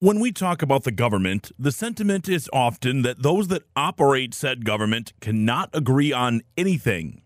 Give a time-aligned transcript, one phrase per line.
[0.00, 4.64] When we talk about the government, the sentiment is often that those that operate said
[4.64, 7.22] government cannot agree on anything.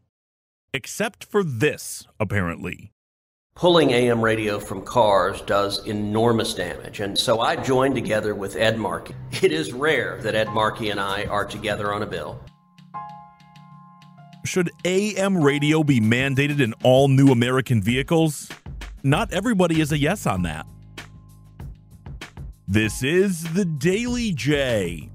[0.75, 2.93] Except for this, apparently.
[3.57, 8.79] Pulling AM radio from cars does enormous damage, and so I joined together with Ed
[8.79, 9.15] Markey.
[9.43, 12.39] It is rare that Ed Markey and I are together on a bill.
[14.45, 18.51] Should AM radio be mandated in all new American vehicles?
[19.03, 20.67] Not everybody is a yes on that.
[22.71, 25.09] This is the Daily J.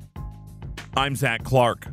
[0.98, 1.86] I'm Zach Clark.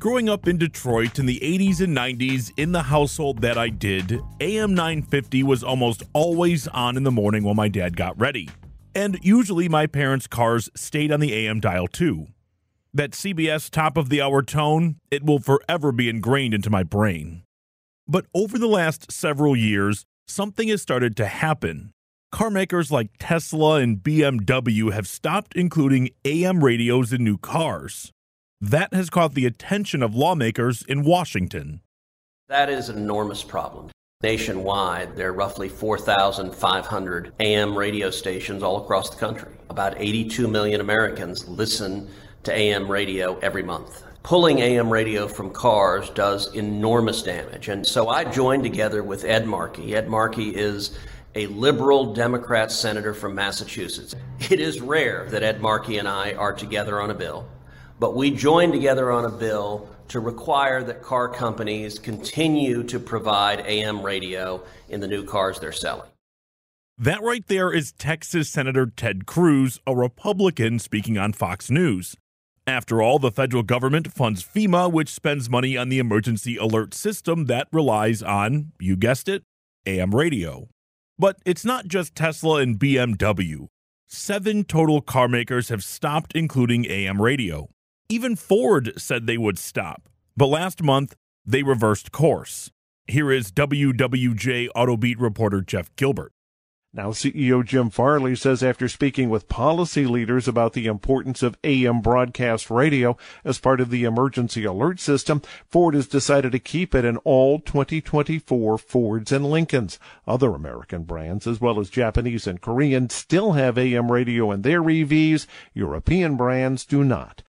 [0.00, 4.20] Growing up in Detroit in the 80s and 90s, in the household that I did,
[4.40, 8.48] AM 950 was almost always on in the morning while my dad got ready.
[8.96, 12.26] And usually my parents' cars stayed on the AM dial too
[12.92, 17.44] that CBS top of the hour tone, it will forever be ingrained into my brain.
[18.08, 21.92] But over the last several years, something has started to happen.
[22.30, 28.10] Car makers like Tesla and BMW have stopped including AM radios in new cars.
[28.60, 31.82] That has caught the attention of lawmakers in Washington.
[32.48, 33.90] That is an enormous problem.
[34.22, 39.50] Nationwide, there are roughly 4,500 AM radio stations all across the country.
[39.68, 42.08] About 82 million Americans listen
[42.44, 44.04] to AM radio every month.
[44.22, 47.66] Pulling AM radio from cars does enormous damage.
[47.68, 49.96] And so I joined together with Ed Markey.
[49.96, 50.96] Ed Markey is
[51.34, 54.14] a liberal Democrat senator from Massachusetts.
[54.48, 57.48] It is rare that Ed Markey and I are together on a bill,
[57.98, 63.60] but we joined together on a bill to require that car companies continue to provide
[63.66, 66.08] AM radio in the new cars they're selling.
[66.96, 72.14] That right there is Texas Senator Ted Cruz, a Republican speaking on Fox News.
[72.66, 77.46] After all, the federal government funds FEMA, which spends money on the emergency alert system
[77.46, 79.42] that relies on, you guessed it,
[79.84, 80.68] AM radio.
[81.18, 83.66] But it's not just Tesla and BMW.
[84.06, 87.68] Seven total car makers have stopped including AM radio.
[88.08, 90.08] Even Ford said they would stop.
[90.36, 92.70] But last month, they reversed course.
[93.08, 96.32] Here is WWJ Autobeat reporter Jeff Gilbert.
[96.94, 102.02] Now, CEO Jim Farley says after speaking with policy leaders about the importance of AM
[102.02, 103.16] broadcast radio
[103.46, 107.60] as part of the emergency alert system, Ford has decided to keep it in all
[107.60, 109.98] 2024 Fords and Lincolns.
[110.26, 114.82] Other American brands, as well as Japanese and Korean, still have AM radio in their
[114.82, 115.46] EVs.
[115.72, 117.42] European brands do not.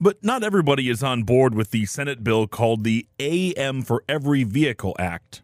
[0.00, 4.42] But not everybody is on board with the Senate bill called the AM for Every
[4.42, 5.42] Vehicle Act.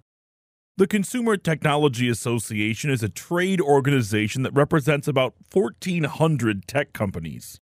[0.81, 7.61] The Consumer Technology Association is a trade organization that represents about 1,400 tech companies.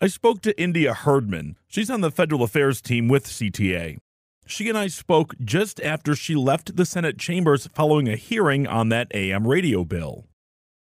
[0.00, 1.54] I spoke to India Herdman.
[1.68, 3.98] She's on the federal affairs team with CTA.
[4.48, 8.88] She and I spoke just after she left the Senate chambers following a hearing on
[8.88, 10.24] that AM radio bill.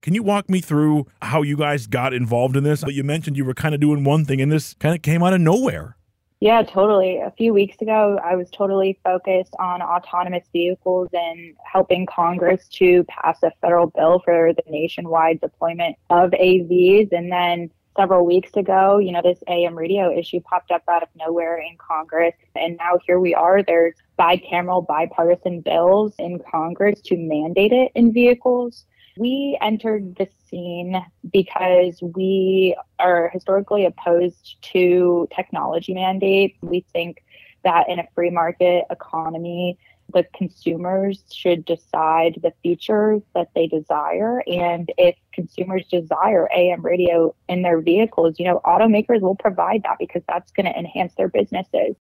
[0.00, 2.84] Can you walk me through how you guys got involved in this?
[2.84, 5.24] But you mentioned you were kind of doing one thing and this kind of came
[5.24, 5.97] out of nowhere.
[6.40, 7.18] Yeah, totally.
[7.18, 13.02] A few weeks ago, I was totally focused on autonomous vehicles and helping Congress to
[13.04, 17.10] pass a federal bill for the nationwide deployment of AVs.
[17.10, 21.08] And then several weeks ago, you know, this AM radio issue popped up out of
[21.16, 22.36] nowhere in Congress.
[22.54, 23.64] And now here we are.
[23.64, 28.84] There's bicameral, bipartisan bills in Congress to mandate it in vehicles.
[29.18, 36.56] We entered the scene because we are historically opposed to technology mandates.
[36.62, 37.24] We think
[37.64, 39.76] that in a free market economy,
[40.12, 44.40] the consumers should decide the features that they desire.
[44.46, 49.96] And if consumers desire AM radio in their vehicles, you know, automakers will provide that
[49.98, 51.96] because that's going to enhance their businesses.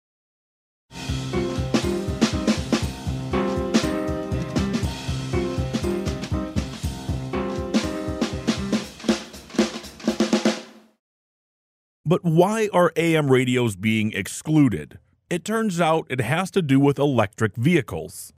[12.07, 15.00] But why are AM radios being excluded?
[15.28, 18.31] It turns out it has to do with electric vehicles.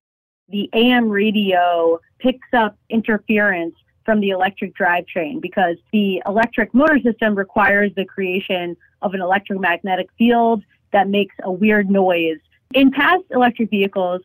[0.47, 3.75] The AM radio picks up interference
[4.05, 10.07] from the electric drivetrain because the electric motor system requires the creation of an electromagnetic
[10.17, 12.37] field that makes a weird noise.
[12.73, 14.21] In past electric vehicles,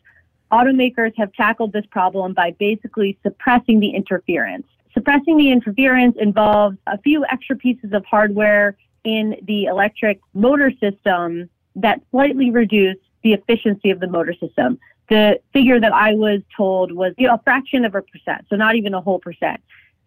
[0.53, 4.69] automakers have tackled this problem by basically suppressing the interference.
[4.95, 11.49] Suppressing the interference involves a few extra pieces of hardware in the electric motor system
[11.77, 14.79] that slightly reduced the efficiency of the motor system.
[15.09, 18.57] The figure that I was told was you know, a fraction of a percent, so
[18.57, 19.61] not even a whole percent.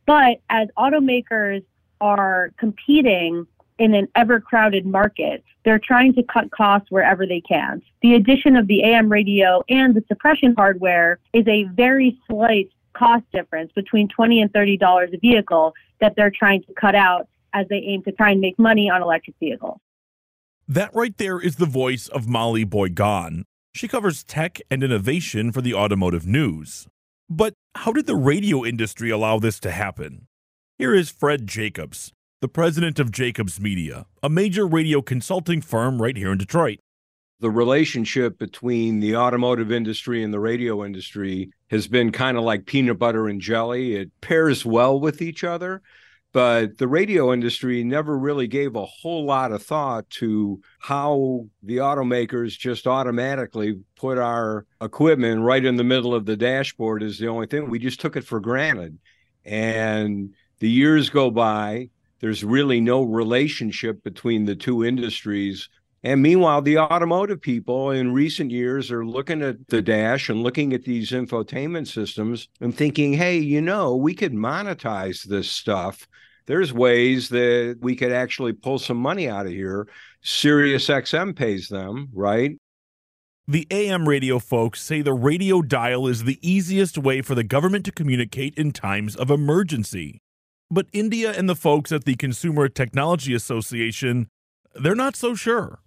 [0.06, 1.64] But as automakers
[2.02, 3.48] are competing
[3.78, 7.82] in an ever crowded market, they're trying to cut costs wherever they can.
[8.02, 13.26] The addition of the AM radio and the suppression hardware is a very slight cost
[13.34, 17.78] difference between 20 and $30 a vehicle that they're trying to cut out as they
[17.78, 19.80] aim to try and make money on electric vehicles.
[20.68, 23.44] That right there is the voice of Molly Boigon.
[23.74, 26.88] She covers tech and innovation for the automotive news.
[27.30, 30.28] But how did the radio industry allow this to happen?
[30.78, 32.12] Here is Fred Jacobs,
[32.42, 36.80] the president of Jacobs Media, a major radio consulting firm right here in Detroit.
[37.40, 42.66] The relationship between the automotive industry and the radio industry has been kind of like
[42.66, 43.96] peanut butter and jelly.
[43.96, 45.82] It pairs well with each other,
[46.36, 51.78] but the radio industry never really gave a whole lot of thought to how the
[51.78, 57.30] automakers just automatically put our equipment right in the middle of the dashboard is the
[57.30, 57.70] only thing.
[57.70, 59.00] We just took it for granted.
[59.46, 61.90] And the years go by,
[62.20, 65.70] there's really no relationship between the two industries.
[66.06, 70.72] And meanwhile, the automotive people in recent years are looking at the dash and looking
[70.74, 76.08] at these infotainment systems and thinking, hey, you know, we could monetize this stuff.
[76.46, 79.88] There's ways that we could actually pull some money out of here.
[80.22, 82.56] Sirius XM pays them, right?
[83.48, 87.84] The AM radio folks say the radio dial is the easiest way for the government
[87.86, 90.22] to communicate in times of emergency.
[90.70, 94.28] But India and the folks at the Consumer Technology Association,
[94.76, 95.80] they're not so sure.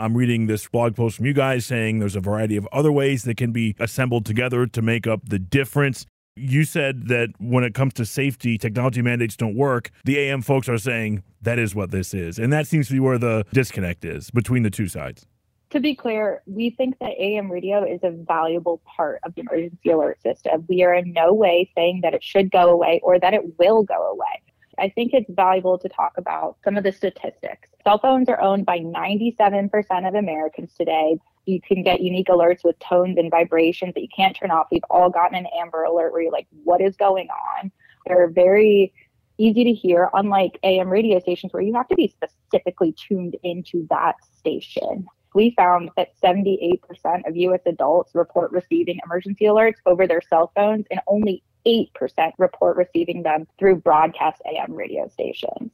[0.00, 3.24] I'm reading this blog post from you guys saying there's a variety of other ways
[3.24, 6.06] that can be assembled together to make up the difference.
[6.36, 9.90] You said that when it comes to safety, technology mandates don't work.
[10.04, 12.38] The AM folks are saying that is what this is.
[12.38, 15.26] And that seems to be where the disconnect is between the two sides
[15.70, 19.90] to be clear, we think that AM radio is a valuable part of the emergency
[19.90, 20.64] alert system.
[20.68, 23.84] We are in no way saying that it should go away or that it will
[23.84, 24.42] go away.
[24.80, 27.68] I think it's valuable to talk about some of the statistics.
[27.84, 31.18] Cell phones are owned by 97% of Americans today.
[31.46, 34.68] You can get unique alerts with tones and vibrations that you can't turn off.
[34.72, 37.70] We've all gotten an Amber alert where you're like, what is going on?
[38.06, 38.92] They're very
[39.38, 43.86] easy to hear, unlike AM radio stations where you have to be specifically tuned into
[43.90, 46.80] that station we found that 78%
[47.26, 52.76] of US adults report receiving emergency alerts over their cell phones, and only 8% report
[52.76, 55.70] receiving them through broadcast AM radio stations.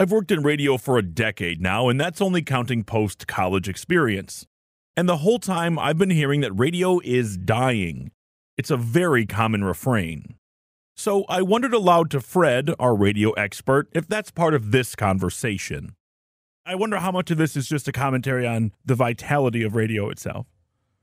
[0.00, 4.46] I've worked in radio for a decade now, and that's only counting post college experience.
[4.96, 8.12] And the whole time I've been hearing that radio is dying.
[8.56, 10.37] It's a very common refrain.
[10.98, 15.94] So I wondered aloud to Fred, our radio expert, if that's part of this conversation.
[16.66, 20.10] I wonder how much of this is just a commentary on the vitality of radio
[20.10, 20.48] itself.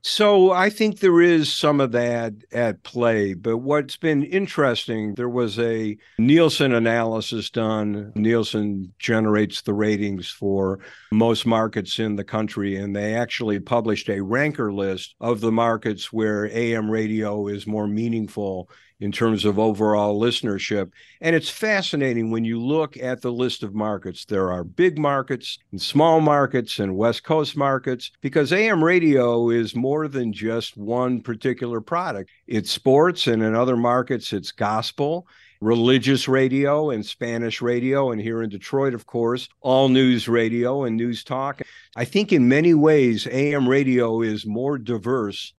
[0.02, 3.32] So I think there is some of that at play.
[3.32, 8.12] But what's been interesting, there was a Nielsen analysis done.
[8.14, 10.78] Nielsen generates the ratings for
[11.10, 16.12] most markets in the country, and they actually published a ranker list of the markets
[16.12, 20.90] where AM radio is more meaningful in terms of overall listenership.
[21.20, 24.24] And it's fascinating when you look at the list of markets.
[24.24, 29.74] There are big markets and small markets and West Coast markets because AM radio is
[29.74, 32.30] more than just one particular product.
[32.46, 35.26] It's sports, and in other markets, it's gospel
[35.60, 40.96] religious radio and Spanish radio, and here in Detroit, of course, all news radio and
[40.96, 41.62] news talk.
[41.96, 45.54] I think in many ways, AM radio is more diverse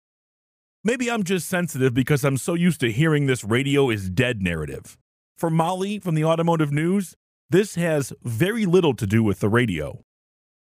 [0.88, 4.98] Maybe I'm just sensitive because I'm so used to hearing this radio is dead narrative.
[5.38, 7.14] For Molly from the Automotive News,
[7.50, 10.00] this has very little to do with the radio.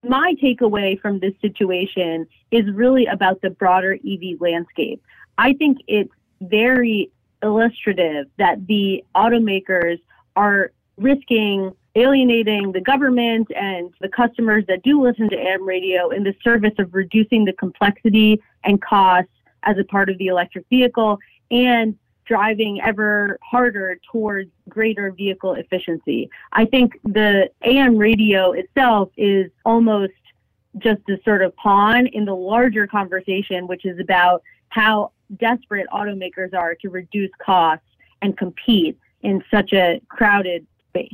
[0.03, 5.03] My takeaway from this situation is really about the broader EV landscape.
[5.37, 6.09] I think it's
[6.41, 7.11] very
[7.43, 9.99] illustrative that the automakers
[10.35, 16.23] are risking alienating the government and the customers that do listen to AM radio in
[16.23, 19.29] the service of reducing the complexity and costs
[19.63, 21.19] as a part of the electric vehicle
[21.51, 26.29] and driving ever harder towards greater vehicle efficiency.
[26.51, 30.13] I think the AM radio itself is almost
[30.77, 36.53] just a sort of pawn in the larger conversation, which is about how desperate automakers
[36.53, 37.85] are to reduce costs
[38.21, 41.11] and compete in such a crowded space.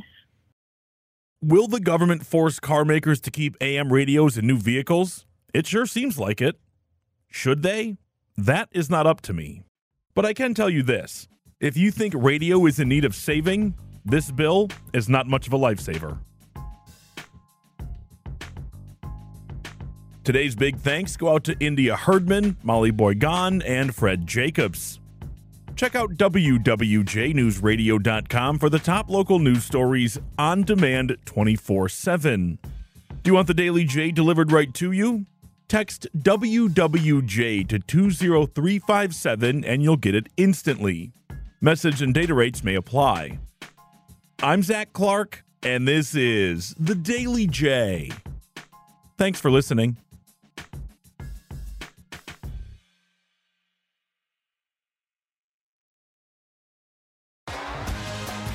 [1.42, 5.26] Will the government force car makers to keep AM radios in new vehicles?
[5.52, 6.58] It sure seems like it.
[7.28, 7.98] Should they?
[8.36, 9.62] That is not up to me.
[10.14, 11.28] But I can tell you this
[11.60, 13.74] if you think radio is in need of saving,
[14.04, 16.18] this bill is not much of a lifesaver.
[20.24, 24.98] Today's big thanks go out to India Herdman, Molly Boigon, and Fred Jacobs.
[25.76, 32.58] Check out WWJNewsRadio.com for the top local news stories on demand 24 7.
[33.22, 35.26] Do you want the Daily J delivered right to you?
[35.74, 41.10] Text WWJ to 20357 and you'll get it instantly.
[41.60, 43.40] Message and data rates may apply.
[44.40, 48.12] I'm Zach Clark, and this is The Daily J.
[49.18, 49.96] Thanks for listening.